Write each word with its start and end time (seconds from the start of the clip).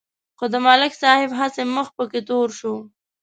خو 0.37 0.45
د 0.53 0.55
ملک 0.65 0.91
صاحب 1.01 1.31
هسې 1.39 1.63
مخ 1.75 1.87
پکې 1.97 2.21
تور 2.29 2.47
شو. 2.59 2.75